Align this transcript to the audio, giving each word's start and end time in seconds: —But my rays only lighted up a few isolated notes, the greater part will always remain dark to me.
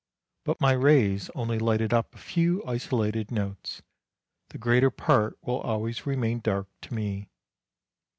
—But 0.45 0.59
my 0.59 0.71
rays 0.71 1.29
only 1.35 1.59
lighted 1.59 1.93
up 1.93 2.15
a 2.15 2.17
few 2.17 2.65
isolated 2.65 3.29
notes, 3.29 3.83
the 4.49 4.57
greater 4.57 4.89
part 4.89 5.37
will 5.43 5.59
always 5.61 6.07
remain 6.07 6.39
dark 6.39 6.67
to 6.81 6.95
me. 6.95 7.29